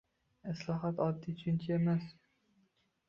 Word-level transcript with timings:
«Islohot»— 0.51 1.03
oddiy 1.07 1.35
tushuncha 1.41 1.77
emas. 1.77 2.09